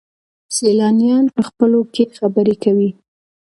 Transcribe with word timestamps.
سیلانیان 0.55 1.25
په 1.35 1.41
خپلو 1.49 1.79
کې 1.93 2.03
خبرې 2.17 2.55
کوي. 2.63 2.89